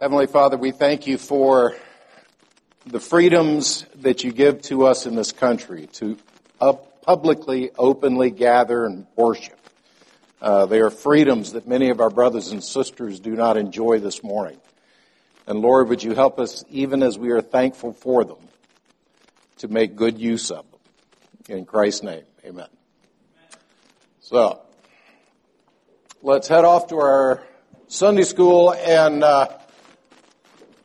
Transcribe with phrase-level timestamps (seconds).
[0.00, 1.76] Heavenly Father, we thank you for
[2.84, 6.18] the freedoms that you give to us in this country to
[7.02, 9.56] publicly, openly gather and worship.
[10.42, 14.24] Uh, they are freedoms that many of our brothers and sisters do not enjoy this
[14.24, 14.58] morning.
[15.46, 18.48] And Lord, would you help us, even as we are thankful for them,
[19.58, 21.56] to make good use of them.
[21.56, 22.68] In Christ's name, amen.
[24.18, 24.60] So,
[26.20, 27.44] let's head off to our
[27.86, 29.58] Sunday school and uh,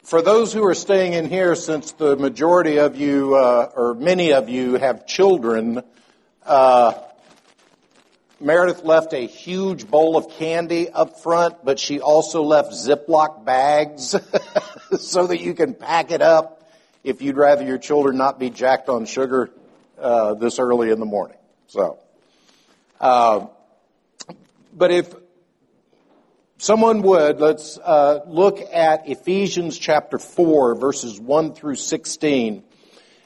[0.09, 4.33] for those who are staying in here, since the majority of you, uh, or many
[4.33, 5.83] of you, have children,
[6.47, 6.93] uh,
[8.39, 14.15] Meredith left a huge bowl of candy up front, but she also left Ziploc bags
[14.99, 16.67] so that you can pack it up
[17.03, 19.51] if you'd rather your children not be jacked on sugar
[19.99, 21.37] uh, this early in the morning.
[21.67, 21.99] So,
[22.99, 23.45] uh,
[24.75, 25.13] but if
[26.59, 32.63] someone would, let's uh, look at Ephesians chapter 4, verses 1 through 16.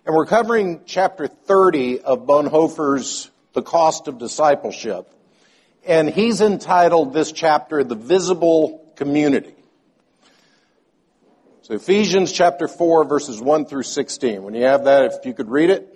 [0.06, 5.10] And we're covering chapter 30 of Bonhoeffer's The Cost of Discipleship.
[5.86, 9.56] And he's entitled this chapter, The Visible Community.
[11.64, 14.44] So Ephesians chapter 4, verses 1 through 16.
[14.44, 15.93] When you have that, if you could read it.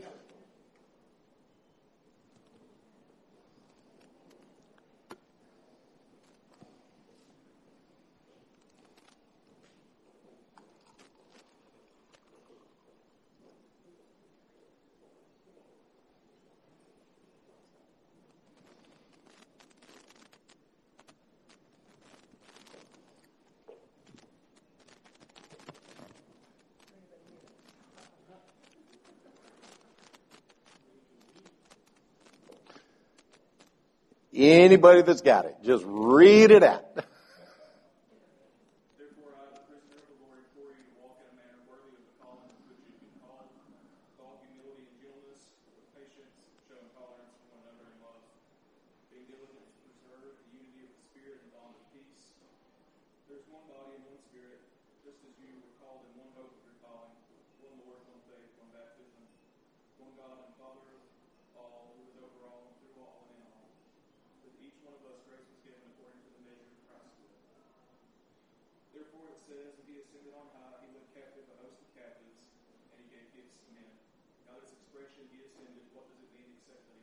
[34.37, 36.85] Anybody that's got it, just read it out.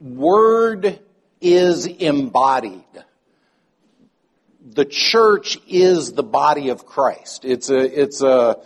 [0.00, 0.98] word
[1.40, 2.84] is embodied.
[4.72, 7.44] The church is the body of Christ.
[7.44, 8.58] It's a, it's a,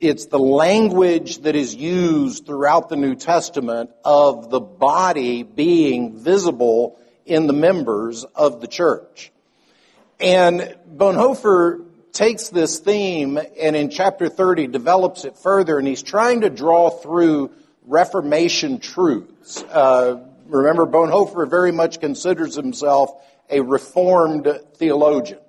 [0.00, 6.98] it's the language that is used throughout the New Testament of the body being visible
[7.26, 9.32] in the members of the church.
[10.20, 16.42] And Bonhoeffer takes this theme and in chapter 30 develops it further and he's trying
[16.42, 17.50] to draw through
[17.84, 19.62] Reformation truths.
[19.62, 23.10] Uh, remember, Bonhoeffer very much considers himself
[23.50, 25.40] a Reformed theologian.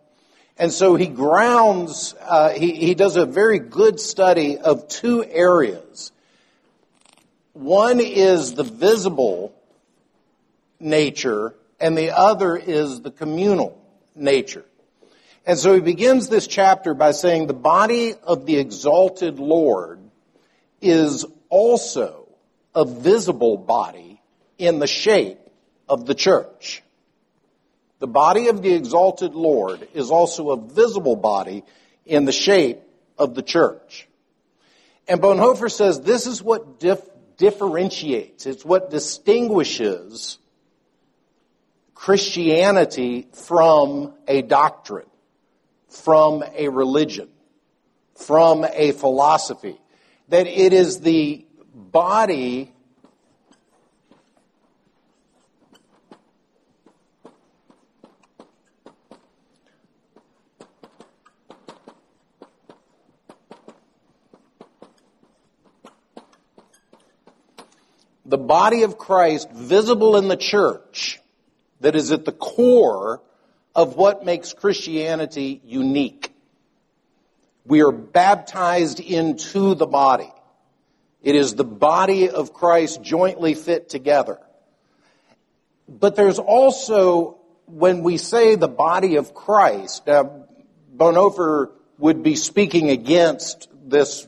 [0.58, 6.12] And so he grounds, uh, he, he does a very good study of two areas.
[7.54, 9.54] One is the visible
[10.80, 13.82] nature, and the other is the communal
[14.14, 14.66] nature.
[15.46, 20.00] And so he begins this chapter by saying the body of the exalted Lord
[20.82, 22.25] is also
[22.76, 24.22] a visible body
[24.58, 25.40] in the shape
[25.90, 26.84] of the church.
[28.00, 31.64] The body of the exalted Lord is also a visible body
[32.06, 32.82] in the shape
[33.18, 34.08] of the church.
[35.08, 40.38] And Bonhoeffer says this is what dif- differentiates, it's what distinguishes
[41.94, 45.08] Christianity from a doctrine
[45.90, 47.30] from a religion.
[48.16, 49.78] from a philosophy.
[50.30, 51.46] That it is the
[51.76, 52.72] body
[68.26, 71.20] the body of Christ visible in the church
[71.82, 73.22] that is at the core
[73.76, 76.34] of what makes Christianity unique.
[77.66, 80.32] We are baptized into the body.
[81.26, 84.40] It is the body of Christ jointly fit together.
[85.90, 90.46] But there's also, when we say the body of Christ, now
[90.96, 94.28] Bonhoeffer would be speaking against this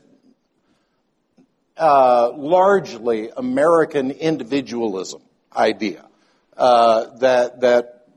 [1.78, 5.22] uh, largely American individualism
[5.56, 6.04] idea
[6.58, 8.08] uh, that that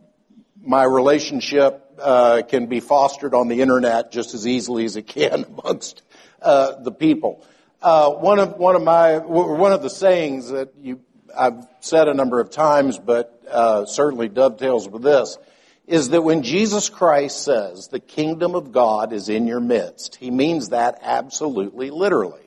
[0.62, 5.44] my relationship uh, can be fostered on the internet just as easily as it can
[5.58, 6.00] amongst
[6.40, 7.44] uh, the people.
[7.82, 11.00] Uh, one of one of my one of the sayings that you
[11.34, 15.38] I've said a number of times, but uh, certainly dovetails with this,
[15.86, 20.30] is that when Jesus Christ says the kingdom of God is in your midst, he
[20.30, 22.42] means that absolutely literally.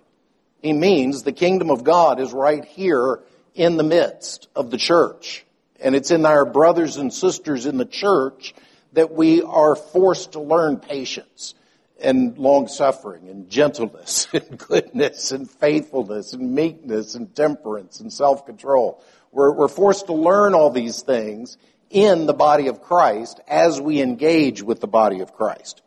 [0.62, 3.20] He means the kingdom of God is right here
[3.56, 5.46] in the midst of the church.
[5.80, 8.54] And it's in our brothers and sisters in the church
[8.94, 11.56] that we are forced to learn patience
[12.04, 18.46] and long suffering and gentleness and goodness and faithfulness and meekness and temperance and self
[18.46, 19.04] control.
[19.32, 21.58] We're, we're forced to learn all these things
[21.90, 25.82] in the body of Christ as we engage with the body of Christ.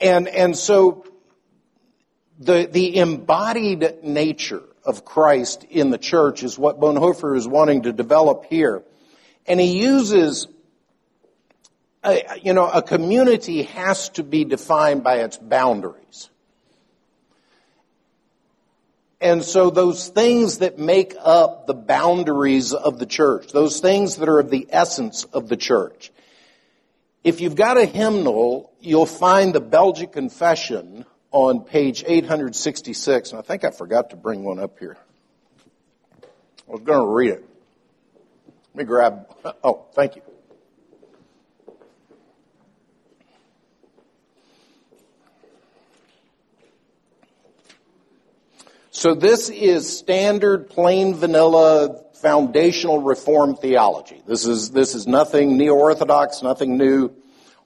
[0.00, 1.04] And, and so
[2.38, 7.92] the, the embodied nature of Christ in the church is what Bonhoeffer is wanting to
[7.92, 8.82] develop here.
[9.46, 10.46] And he uses,
[12.08, 16.30] Uh, you know, a community has to be defined by its boundaries.
[19.20, 24.28] And so those things that make up the boundaries of the church, those things that
[24.30, 26.10] are of the essence of the church.
[27.24, 33.42] If you've got a hymnal, you'll find the Belgic Confession on page 866, and I
[33.42, 34.96] think I forgot to bring one up here.
[36.66, 37.44] I was going to read it.
[38.72, 39.26] Let me grab,
[39.62, 40.22] oh, thank you.
[48.98, 54.20] So this is standard, plain vanilla, foundational reform theology.
[54.26, 57.12] This is, this is nothing neo-orthodox, nothing new.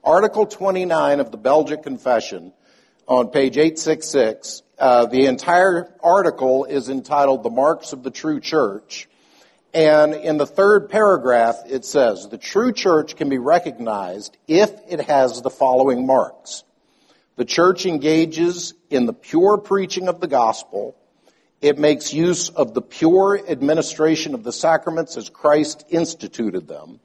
[0.04, 2.52] Article 29 of the Belgic Confession
[3.08, 4.62] on page 866.
[4.78, 9.08] Uh, the entire article is entitled The Marks of the True Church.
[9.72, 15.00] And in the third paragraph, it says, the true church can be recognized if it
[15.00, 16.62] has the following marks.
[17.36, 20.94] The church engages in the pure preaching of the gospel.
[21.62, 26.98] It makes use of the pure administration of the sacraments as Christ instituted them.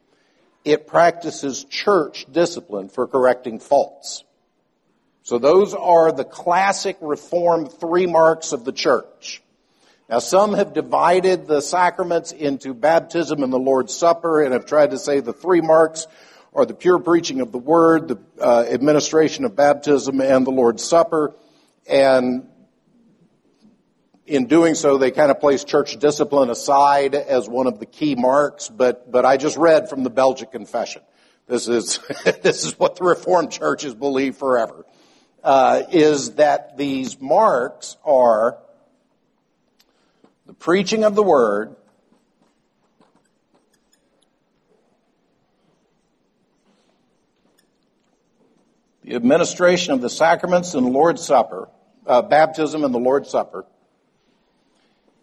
[0.66, 4.24] It practices church discipline for correcting faults.
[5.22, 9.44] So those are the classic Reformed three marks of the church.
[10.10, 14.92] Now some have divided the sacraments into baptism and the Lord's Supper and have tried
[14.92, 16.08] to say the three marks
[16.54, 20.84] are the pure preaching of the word, the uh, administration of baptism, and the Lord's
[20.84, 21.36] Supper.
[21.88, 22.48] And
[24.28, 28.14] in doing so, they kind of place church discipline aside as one of the key
[28.14, 31.02] marks, but, but I just read from the Belgic Confession.
[31.48, 32.00] This is,
[32.44, 34.86] this is what the Reformed churches believe forever
[35.44, 38.58] uh, is that these marks are
[40.46, 41.74] the preaching of the word,
[49.04, 51.70] the administration of the sacraments and Lord's Supper,
[52.06, 53.66] uh, baptism and the Lord's Supper,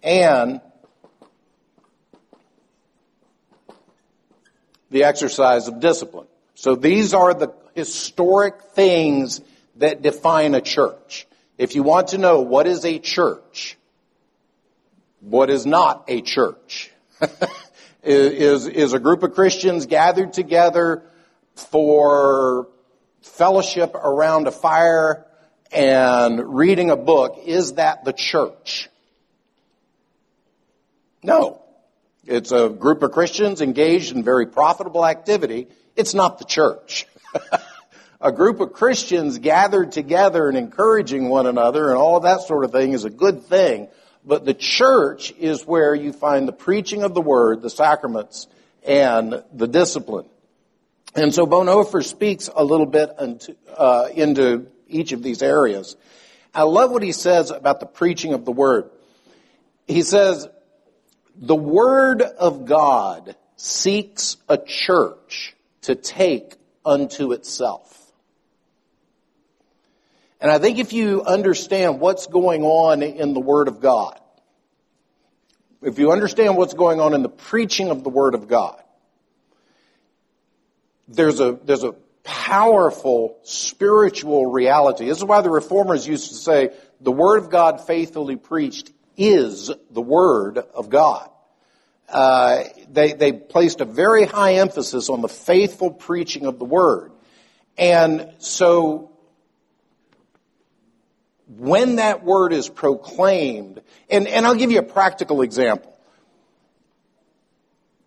[0.04, 0.60] and
[4.90, 6.28] the exercise of discipline.
[6.54, 9.40] So these are the historic things
[9.76, 11.26] that define a church.
[11.58, 13.76] If you want to know what is a church,
[15.20, 16.92] what is not a church,
[18.02, 21.02] is, is a group of Christians gathered together
[21.54, 22.68] for
[23.22, 25.26] fellowship around a fire
[25.72, 27.40] and reading a book.
[27.46, 28.90] Is that the church?
[31.24, 31.62] No.
[32.26, 35.68] It's a group of Christians engaged in very profitable activity.
[35.96, 37.06] It's not the church.
[38.20, 42.72] a group of Christians gathered together and encouraging one another and all that sort of
[42.72, 43.88] thing is a good thing.
[44.22, 48.46] But the church is where you find the preaching of the word, the sacraments,
[48.86, 50.26] and the discipline.
[51.14, 55.96] And so Bonhoeffer speaks a little bit into, uh, into each of these areas.
[56.54, 58.90] I love what he says about the preaching of the word.
[59.86, 60.48] He says,
[61.36, 68.12] the word of God seeks a church to take unto itself.
[70.40, 74.20] And I think if you understand what's going on in the Word of God,
[75.80, 78.78] if you understand what's going on in the preaching of the Word of God,
[81.08, 81.92] there's a, there's a
[82.24, 85.06] powerful spiritual reality.
[85.06, 89.70] This is why the reformers used to say the Word of God faithfully preached is
[89.90, 91.30] the Word of God.
[92.08, 97.12] Uh, they, they placed a very high emphasis on the faithful preaching of the Word.
[97.76, 99.14] And so
[101.48, 105.92] when that word is proclaimed, and, and I'll give you a practical example.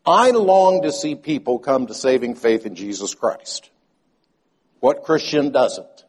[0.06, 3.70] I long to see people come to saving faith in Jesus Christ.
[4.80, 6.06] What Christian doesn't?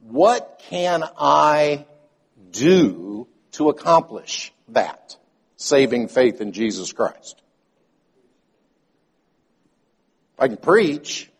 [0.00, 1.86] What can I
[2.50, 3.09] do
[3.52, 5.16] to accomplish that?
[5.56, 7.40] Saving faith in Jesus Christ.
[10.38, 11.30] I can preach.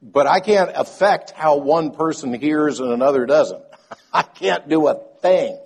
[0.00, 3.62] But I can't affect how one person hears and another doesn't.
[4.12, 5.58] I can't do a thing.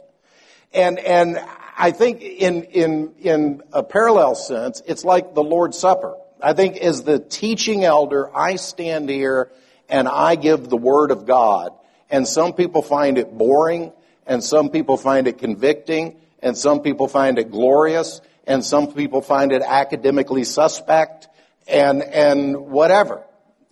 [0.72, 1.38] And, and
[1.76, 6.16] I think in, in, in a parallel sense, it's like the Lord's Supper.
[6.40, 9.50] I think as the teaching elder, I stand here
[9.88, 11.72] and I give the Word of God.
[12.10, 13.92] And some people find it boring,
[14.26, 19.20] and some people find it convicting, and some people find it glorious, and some people
[19.20, 21.28] find it academically suspect,
[21.66, 23.22] and, and whatever.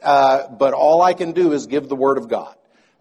[0.02, 2.54] Uh, but all I can do is give the Word of God.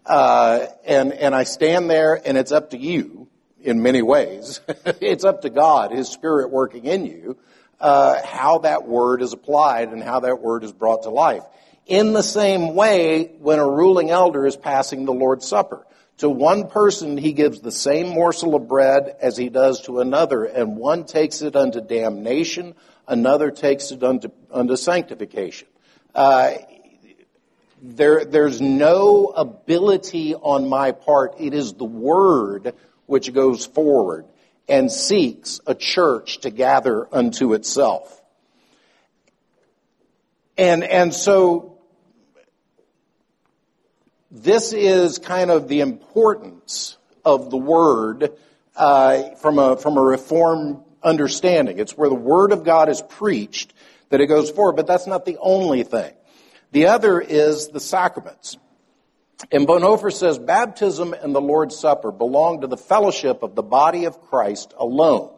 [0.06, 3.28] Uh, and, and I stand there, and it's up to you
[3.60, 4.60] in many ways.
[5.00, 7.36] it's up to God, His Spirit working in you,
[7.80, 11.42] uh, how that word is applied and how that word is brought to life.
[11.86, 15.86] In the same way, when a ruling elder is passing the Lord's Supper,
[16.18, 20.44] to one person he gives the same morsel of bread as he does to another,
[20.44, 22.74] and one takes it unto damnation,
[23.06, 25.68] another takes it unto, unto sanctification.
[26.12, 26.54] Uh,
[27.82, 31.36] there, there's no ability on my part.
[31.38, 32.74] It is the word
[33.04, 34.24] which goes forward
[34.68, 38.20] and seeks a church to gather unto itself.
[40.58, 41.75] And, and so
[44.42, 48.32] this is kind of the importance of the word
[48.76, 51.78] uh, from a from a reform understanding.
[51.78, 53.72] It's where the word of God is preached
[54.10, 56.12] that it goes forward, but that's not the only thing.
[56.72, 58.58] The other is the sacraments.
[59.50, 64.04] And Bonhoeffer says baptism and the Lord's Supper belong to the fellowship of the body
[64.04, 65.34] of Christ alone,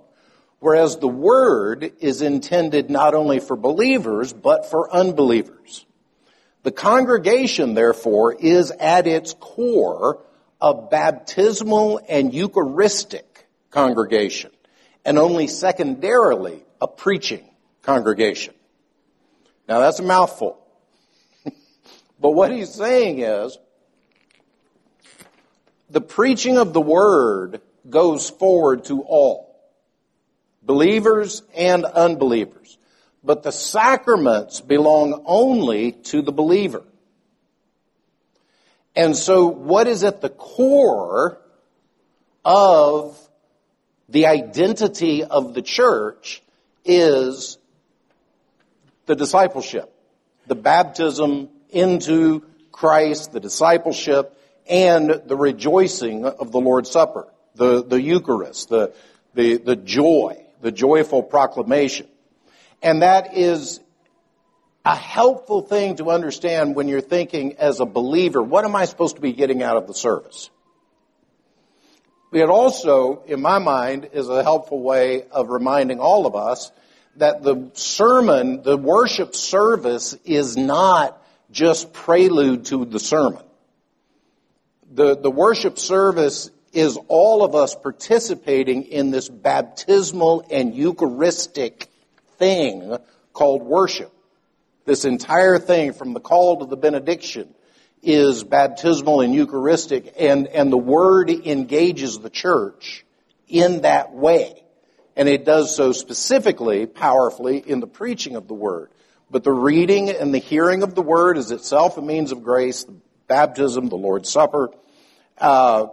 [0.58, 5.86] whereas the word is intended not only for believers, but for unbelievers.
[6.62, 10.20] The congregation, therefore, is at its core
[10.60, 14.50] a baptismal and Eucharistic congregation,
[15.04, 17.48] and only secondarily a preaching
[17.82, 18.54] congregation.
[19.68, 20.58] Now that's a mouthful.
[22.20, 23.58] but what he's saying is,
[25.90, 29.56] the preaching of the word goes forward to all,
[30.62, 32.77] believers and unbelievers.
[33.28, 36.82] But the sacraments belong only to the believer.
[38.96, 41.38] And so what is at the core
[42.42, 43.18] of
[44.08, 46.42] the identity of the church
[46.86, 47.58] is
[49.04, 49.92] the discipleship,
[50.46, 58.00] the baptism into Christ, the discipleship, and the rejoicing of the Lord's Supper, the, the
[58.00, 58.94] Eucharist, the,
[59.34, 62.08] the, the joy, the joyful proclamation.
[62.82, 63.80] And that is
[64.84, 69.16] a helpful thing to understand when you're thinking as a believer, what am I supposed
[69.16, 70.50] to be getting out of the service?
[72.32, 76.70] It also, in my mind, is a helpful way of reminding all of us
[77.16, 81.20] that the sermon, the worship service is not
[81.50, 83.42] just prelude to the sermon
[84.90, 91.88] the, the worship service is all of us participating in this baptismal and Eucharistic
[92.38, 92.96] thing
[93.32, 94.12] called worship.
[94.84, 97.54] This entire thing from the call to the benediction
[98.02, 103.04] is baptismal and Eucharistic and, and the word engages the church
[103.48, 104.62] in that way.
[105.16, 108.90] And it does so specifically, powerfully in the preaching of the word.
[109.30, 112.84] But the reading and the hearing of the word is itself a means of grace.
[112.84, 112.94] The
[113.26, 114.70] baptism, the Lord's Supper,
[115.36, 115.88] uh,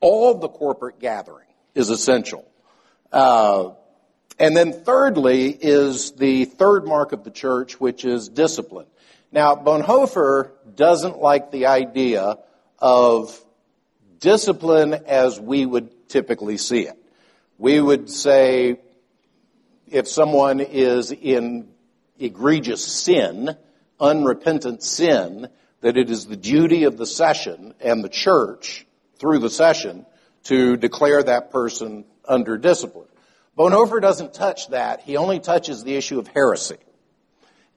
[0.00, 2.46] all the corporate gathering is essential.
[3.10, 3.70] Uh,
[4.38, 8.86] And then thirdly is the third mark of the church, which is discipline.
[9.30, 12.38] Now, Bonhoeffer doesn't like the idea
[12.78, 13.40] of
[14.18, 16.98] discipline as we would typically see it.
[17.58, 18.80] We would say
[19.88, 21.68] if someone is in
[22.18, 23.56] egregious sin,
[24.00, 25.48] unrepentant sin,
[25.80, 28.86] that it is the duty of the session and the church
[29.18, 30.06] through the session
[30.44, 33.08] to declare that person under discipline.
[33.56, 35.02] Bonhoeffer doesn't touch that.
[35.02, 36.76] He only touches the issue of heresy.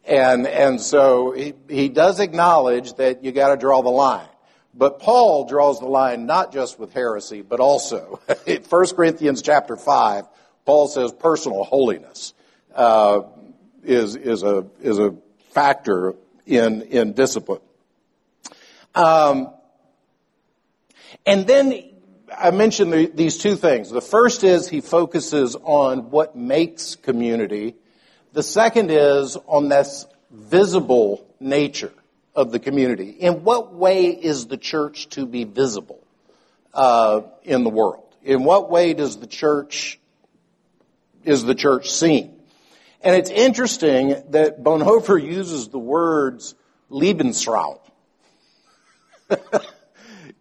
[0.06, 4.28] And, and so he, he does acknowledge that you gotta draw the line.
[4.74, 9.76] But Paul draws the line not just with heresy, but also, in 1 Corinthians chapter
[9.76, 10.26] 5,
[10.66, 12.34] Paul says personal holiness,
[12.74, 13.22] uh,
[13.84, 15.16] is, is a, is a
[15.52, 16.16] factor
[16.46, 17.62] in, in discipline.
[18.96, 19.54] Um,
[21.26, 21.74] and then
[22.36, 23.90] I mentioned the, these two things.
[23.90, 27.76] The first is he focuses on what makes community.
[28.34, 31.94] The second is on this visible nature
[32.36, 33.10] of the community.
[33.10, 36.04] In what way is the church to be visible
[36.74, 38.04] uh, in the world?
[38.24, 40.00] In what way does the church
[41.24, 42.34] is the church seen?
[43.02, 46.56] And it's interesting that Bonhoeffer uses the words
[46.92, 47.80] Lebensraum.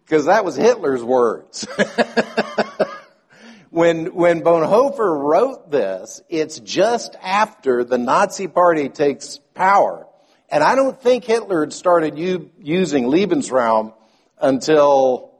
[0.07, 1.67] because that was Hitler's words.
[3.71, 10.07] when, when Bonhoeffer wrote this, it's just after the Nazi party takes power.
[10.47, 13.93] And I don't think Hitler had started u- using Lebensraum
[14.39, 15.33] until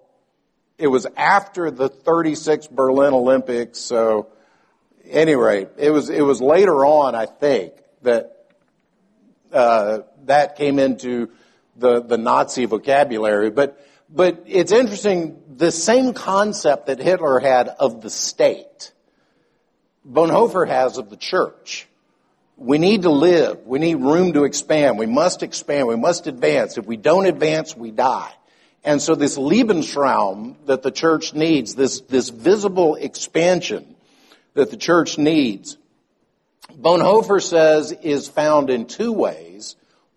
[0.78, 3.80] it was after the 36 Berlin Olympics.
[3.80, 4.28] So,
[5.10, 7.72] anyway, it was, it was later on, I think,
[8.02, 8.50] that,
[9.54, 11.30] uh, that came into
[11.78, 13.50] the, the Nazi vocabulary.
[13.50, 18.92] But, but it's interesting, the same concept that Hitler had of the state,
[20.08, 21.88] Bonhoeffer has of the church.
[22.56, 23.68] We need to live.
[23.68, 24.98] We need room to expand.
[24.98, 25.88] We must expand.
[25.88, 26.78] We must advance.
[26.78, 28.34] If we don't advance, we die.
[28.84, 33.96] And so this Lebensraum that the church needs, this, this visible expansion
[34.54, 35.78] that the church needs,
[36.74, 39.47] Bonhoeffer says is found in two ways.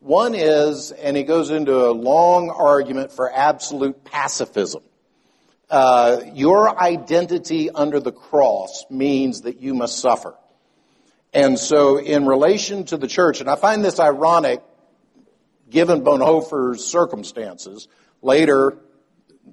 [0.01, 4.83] One is, and he goes into a long argument for absolute pacifism.
[5.69, 10.35] Uh, your identity under the cross means that you must suffer.
[11.35, 14.63] And so, in relation to the church, and I find this ironic
[15.69, 17.87] given Bonhoeffer's circumstances,
[18.23, 18.79] later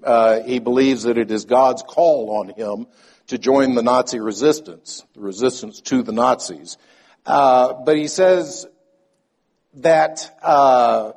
[0.01, 2.88] uh, he believes that it is God's call on him
[3.27, 6.77] to join the Nazi resistance, the resistance to the Nazis.
[7.25, 8.65] Uh, but he says
[9.82, 11.13] that uh,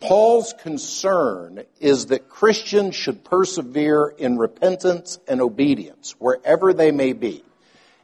[0.00, 7.44] Paul's concern is that Christians should persevere in repentance and obedience wherever they may be,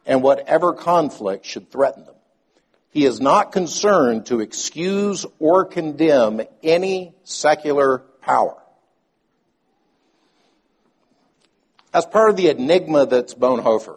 [0.06, 2.14] and whatever conflict should threaten them.
[2.90, 8.56] He is not concerned to excuse or condemn any secular power.
[11.92, 13.96] That's part of the enigma that's Bonhoeffer.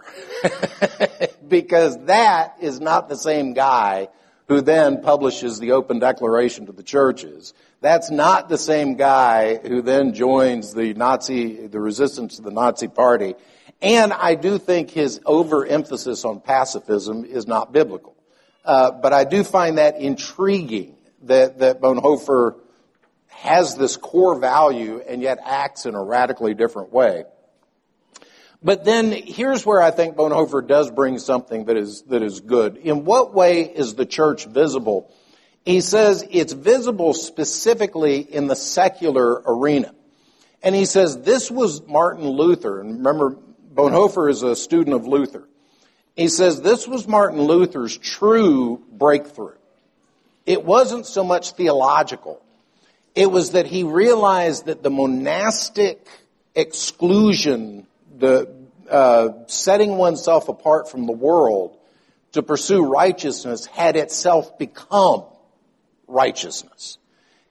[1.47, 4.07] because that is not the same guy
[4.47, 7.53] who then publishes the open declaration to the churches.
[7.81, 12.87] That's not the same guy who then joins the Nazi, the resistance to the Nazi
[12.87, 13.35] party.
[13.81, 18.15] And I do think his overemphasis on pacifism is not biblical.
[18.63, 22.55] Uh, but I do find that intriguing that, that Bonhoeffer
[23.27, 27.23] has this core value and yet acts in a radically different way.
[28.63, 32.77] But then here's where I think Bonhoeffer does bring something that is, that is good.
[32.77, 35.11] In what way is the church visible?
[35.65, 39.93] He says it's visible specifically in the secular arena.
[40.63, 43.35] And he says this was Martin Luther, and remember,
[43.73, 45.47] Bonhoeffer is a student of Luther.
[46.15, 49.55] He says this was Martin Luther's true breakthrough.
[50.45, 52.43] It wasn't so much theological.
[53.15, 56.05] It was that he realized that the monastic
[56.53, 57.87] exclusion
[58.21, 58.55] the
[58.89, 61.77] uh, setting oneself apart from the world
[62.33, 65.25] to pursue righteousness had itself become
[66.07, 66.97] righteousness.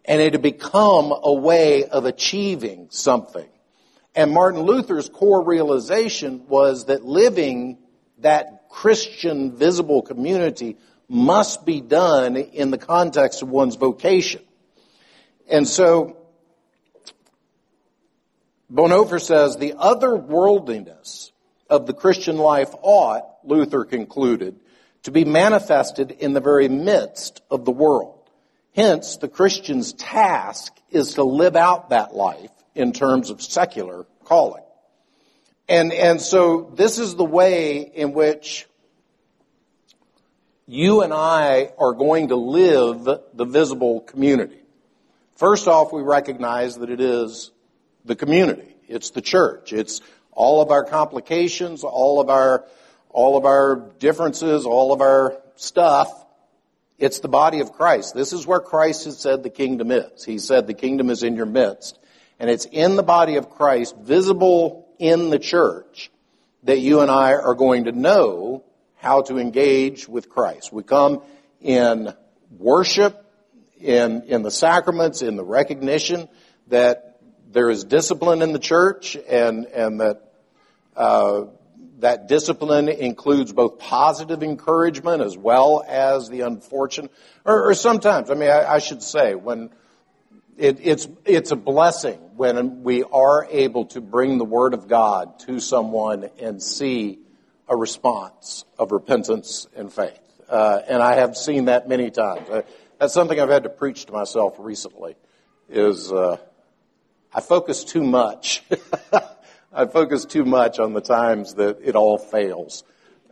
[0.04, 3.48] And it had become a way of achieving something.
[4.14, 7.78] And Martin Luther's core realization was that living
[8.18, 10.76] that Christian visible community
[11.08, 14.42] must be done in the context of one's vocation.
[15.48, 16.19] And so
[18.72, 21.32] Bonhoeffer says the otherworldliness
[21.68, 24.60] of the Christian life ought, Luther concluded,
[25.04, 28.30] to be manifested in the very midst of the world.
[28.74, 34.62] Hence, the Christian's task is to live out that life in terms of secular calling.
[35.68, 38.66] And, and so this is the way in which
[40.66, 44.60] you and I are going to live the visible community.
[45.36, 47.50] First off, we recognize that it is
[48.04, 48.76] the community.
[48.88, 49.72] It's the church.
[49.72, 50.00] It's
[50.32, 52.64] all of our complications, all of our,
[53.08, 56.10] all of our differences, all of our stuff.
[56.98, 58.14] It's the body of Christ.
[58.14, 60.24] This is where Christ has said the kingdom is.
[60.24, 61.98] He said the kingdom is in your midst.
[62.38, 66.10] And it's in the body of Christ, visible in the church,
[66.64, 68.64] that you and I are going to know
[68.96, 70.72] how to engage with Christ.
[70.72, 71.22] We come
[71.60, 72.12] in
[72.58, 73.26] worship,
[73.78, 76.28] in, in the sacraments, in the recognition
[76.68, 77.09] that
[77.52, 80.32] there is discipline in the church and, and that,
[80.96, 81.44] uh,
[81.98, 87.10] that discipline includes both positive encouragement as well as the unfortunate,
[87.44, 89.70] or, or sometimes, I mean, I, I should say, when
[90.56, 95.38] it, it's, it's a blessing when we are able to bring the Word of God
[95.40, 97.18] to someone and see
[97.68, 100.20] a response of repentance and faith.
[100.48, 102.48] Uh, and I have seen that many times.
[102.98, 105.16] That's something I've had to preach to myself recently.
[105.68, 106.38] Is uh,
[107.32, 108.62] I focus too much.
[109.72, 112.82] I focus too much on the times that it all fails.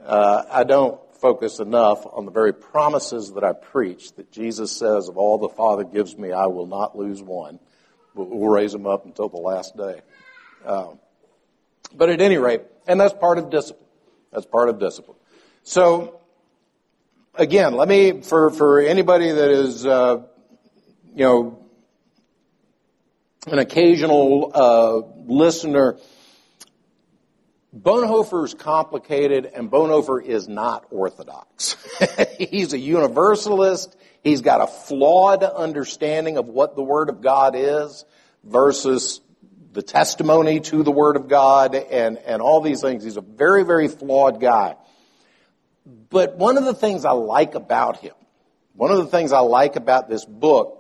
[0.05, 4.13] Uh, I don't focus enough on the very promises that I preach.
[4.13, 7.59] That Jesus says, "Of all the Father gives me, I will not lose one.
[8.15, 10.01] We'll raise them up until the last day."
[10.65, 11.01] Um,
[11.95, 13.89] but at any rate, and that's part of discipline.
[14.33, 15.17] That's part of discipline.
[15.65, 16.21] So,
[17.35, 20.23] again, let me, for, for anybody that is, uh,
[21.15, 21.68] you know,
[23.53, 25.99] an occasional uh, listener,
[27.77, 31.77] Bonhoeffer is complicated and Bonhoeffer is not orthodox.
[32.39, 33.97] He's a universalist.
[34.23, 38.05] He's got a flawed understanding of what the Word of God is
[38.43, 39.21] versus
[39.73, 43.05] the testimony to the Word of God and, and all these things.
[43.05, 44.77] He's a very, very flawed guy.
[46.11, 48.15] But one of the things I like about him,
[48.73, 50.78] one of the things I like about this book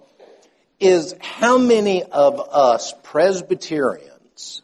[0.81, 4.62] is how many of us Presbyterians,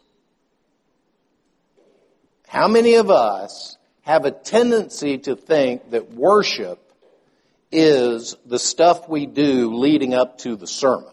[2.47, 6.79] how many of us have a tendency to think that worship
[7.71, 11.11] is the stuff we do leading up to the sermon.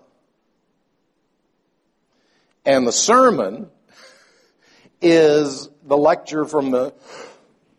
[2.65, 3.69] And the sermon
[5.01, 6.95] is the lecture from the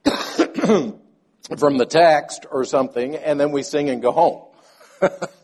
[1.58, 4.42] from the text or something, and then we sing and go home.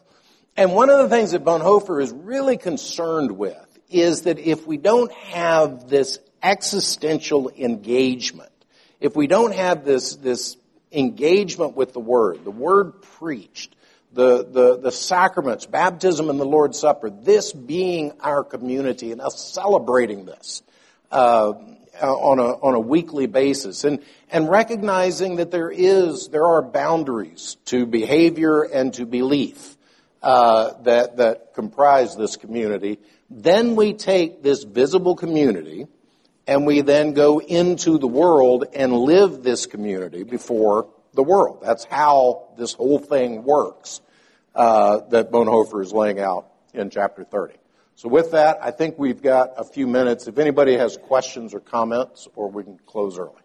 [0.60, 3.56] and one of the things that Bonhoeffer is really concerned with
[3.90, 8.52] is that if we don't have this existential engagement,
[9.00, 10.58] if we don't have this, this
[10.92, 13.74] engagement with the Word, the Word preached,
[14.12, 19.40] the, the, the sacraments, baptism and the Lord's Supper, this being our community and us
[19.54, 20.62] celebrating this
[21.10, 21.54] uh,
[22.02, 27.56] on, a, on a weekly basis and, and recognizing that there is, there are boundaries
[27.64, 29.78] to behavior and to belief
[30.22, 33.00] uh, that, that comprise this community.
[33.30, 35.88] Then we take this visible community
[36.48, 41.60] and we then go into the world and live this community before the world.
[41.62, 44.02] That's how this whole thing works
[44.56, 47.56] uh, that Bonhoeffer is laying out in chapter 30.
[47.96, 50.28] So with that, I think we've got a few minutes.
[50.28, 53.39] If anybody has questions or comments, or we can close early.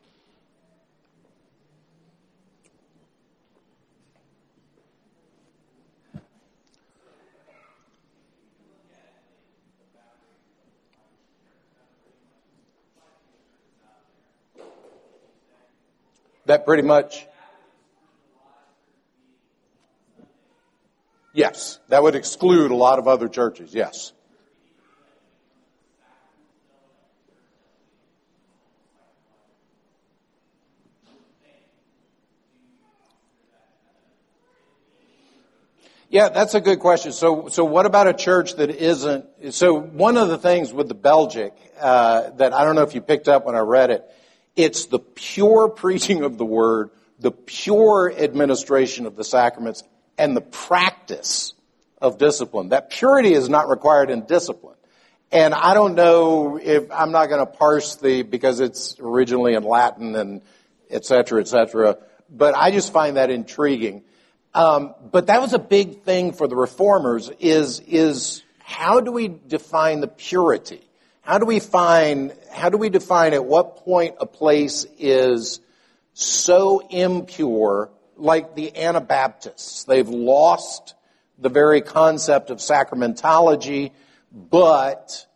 [16.46, 17.26] That pretty much
[21.34, 24.12] Yes, that would exclude a lot of other churches, yes.
[36.08, 37.10] Yeah, that's a good question.
[37.10, 39.26] So, so what about a church that isn't?
[39.50, 43.00] So, one of the things with the Belgic uh, that I don't know if you
[43.00, 44.04] picked up when I read it,
[44.56, 49.82] it's the pure preaching of the word, the pure administration of the sacraments,
[50.16, 51.54] and the practice
[52.00, 52.68] of discipline.
[52.68, 54.76] That purity is not required in discipline.
[55.32, 59.64] And I don't know if I'm not going to parse the because it's originally in
[59.64, 60.42] Latin and
[60.88, 61.98] et cetera, et cetera.
[62.30, 64.04] But I just find that intriguing.
[64.54, 67.30] Um, but that was a big thing for the reformers.
[67.40, 70.82] Is is how do we define the purity?
[71.24, 72.34] How do we find?
[72.52, 75.60] How do we define at what point a place is
[76.12, 79.84] so impure like the Anabaptists.
[79.84, 80.94] They've lost
[81.38, 83.90] the very concept of sacramentology,
[84.32, 85.26] but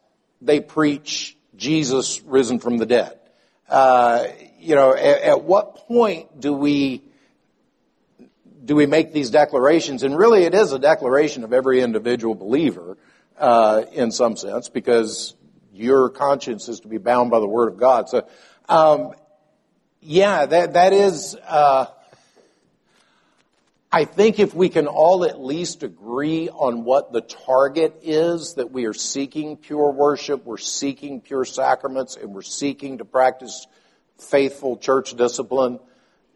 [0.40, 3.18] they preach Jesus risen from the dead.
[3.68, 4.26] Uh,
[4.60, 7.02] you know, at, at, what point do we
[8.64, 10.02] do we make these declarations?
[10.02, 12.98] And really, it is a declaration of every individual believer
[13.38, 15.34] uh, in some sense, because
[15.78, 18.08] your conscience is to be bound by the Word of God.
[18.08, 18.28] So,
[18.68, 19.12] um,
[20.00, 21.36] yeah, that that is.
[21.46, 21.86] Uh,
[23.90, 28.70] I think if we can all at least agree on what the target is, that
[28.70, 33.66] we are seeking pure worship, we're seeking pure sacraments, and we're seeking to practice
[34.18, 35.80] faithful church discipline,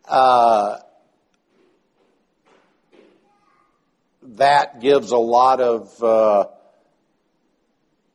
[0.08, 0.78] uh,
[4.22, 6.46] that gives a lot of uh,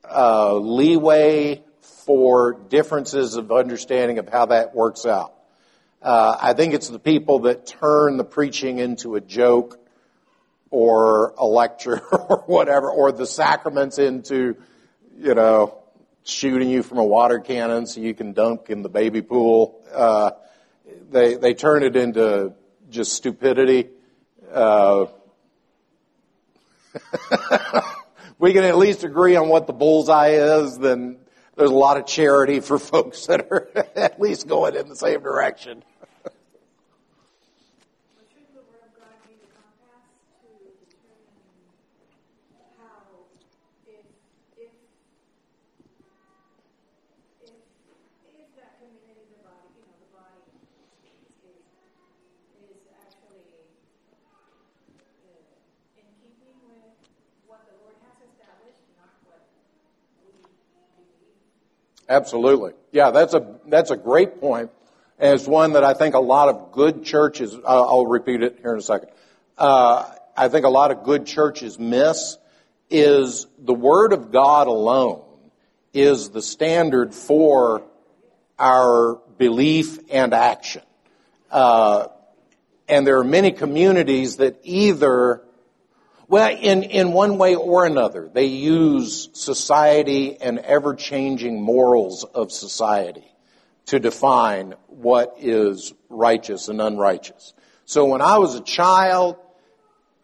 [0.09, 5.33] uh, leeway for differences of understanding of how that works out.
[6.01, 9.79] Uh, I think it's the people that turn the preaching into a joke
[10.69, 14.55] or a lecture or whatever, or the sacraments into,
[15.17, 15.77] you know,
[16.23, 19.81] shooting you from a water cannon so you can dunk in the baby pool.
[19.93, 20.31] Uh,
[21.09, 22.53] they they turn it into
[22.89, 23.89] just stupidity.
[24.51, 25.07] Uh,
[28.39, 31.17] we can at least agree on what the bullseye is, then
[31.55, 35.21] there's a lot of charity for folks that are at least going in the same
[35.21, 35.83] direction.
[62.09, 62.73] Absolutely.
[62.91, 64.71] Yeah, that's a, that's a great point.
[65.19, 68.59] And it's one that I think a lot of good churches, I'll, I'll repeat it
[68.61, 69.09] here in a second.
[69.57, 72.37] Uh, I think a lot of good churches miss
[72.89, 75.23] is the Word of God alone
[75.93, 77.83] is the standard for
[78.59, 80.83] our belief and action.
[81.51, 82.07] Uh,
[82.87, 85.41] and there are many communities that either
[86.29, 92.51] well, in, in one way or another, they use society and ever changing morals of
[92.51, 93.23] society
[93.85, 97.53] to define what is righteous and unrighteous.
[97.85, 99.37] So when I was a child,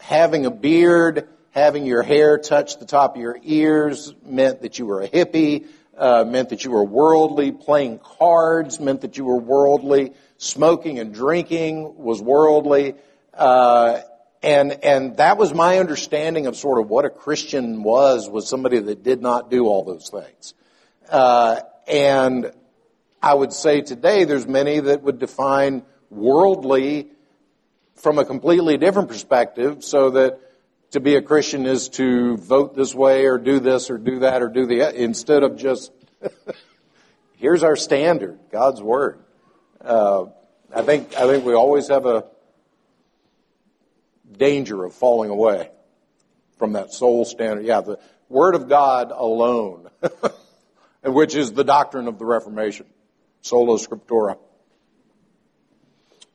[0.02, 4.86] having a beard, having your hair touch the top of your ears meant that you
[4.86, 9.39] were a hippie, uh, meant that you were worldly, playing cards meant that you were
[9.39, 12.96] worldly, smoking and drinking was worldly,
[13.34, 14.02] uh,
[14.44, 18.78] and, and that was my understanding of sort of what a Christian was, was somebody
[18.78, 20.54] that did not do all those things.
[21.10, 22.52] Uh, and
[23.22, 27.08] I would say today there's many that would define worldly
[27.96, 30.42] from a completely different perspective so that
[30.92, 34.42] to be a Christian is to vote this way or do this or do that
[34.42, 35.94] or do the, instead of just,
[37.38, 39.20] here's our standard, God's Word.
[39.80, 40.26] Uh,
[40.76, 42.26] I think, I think we always have a,
[44.38, 45.69] danger of falling away
[46.58, 47.65] from that sole standard.
[47.65, 49.89] Yeah, the Word of God alone,
[51.04, 52.86] which is the doctrine of the Reformation,
[53.41, 54.38] sola scriptura.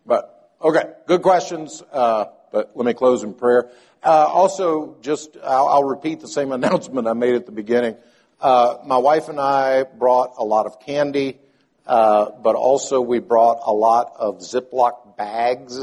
[0.06, 3.70] But, okay, good questions, uh, but let me close in prayer.
[4.02, 7.96] Uh, also, just, I'll, I'll, repeat the same announcement I made at the beginning.
[8.40, 11.38] Uh, my wife and I brought a lot of candy,
[11.86, 15.82] uh, but also we brought a lot of Ziploc bags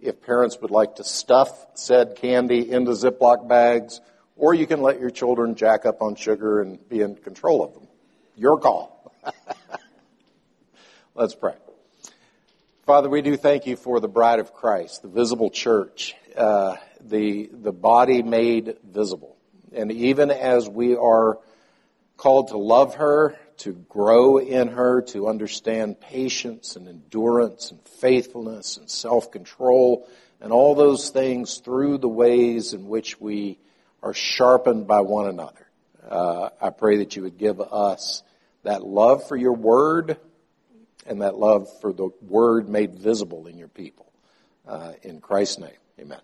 [0.00, 4.00] if parents would like to stuff said candy into Ziploc bags,
[4.36, 7.74] or you can let your children jack up on sugar and be in control of
[7.74, 7.88] them.
[8.36, 9.12] Your call.
[11.14, 11.54] Let's pray.
[12.84, 17.48] Father, we do thank you for the bride of Christ, the visible church, uh, the,
[17.52, 19.36] the body made visible.
[19.72, 21.38] And even as we are
[22.16, 28.76] called to love her, to grow in her, to understand patience and endurance and faithfulness
[28.76, 30.08] and self-control
[30.40, 33.58] and all those things through the ways in which we
[34.02, 35.66] are sharpened by one another.
[36.08, 38.22] Uh, I pray that you would give us
[38.62, 40.18] that love for your word
[41.06, 44.12] and that love for the word made visible in your people.
[44.66, 46.20] Uh, in Christ's name, amen.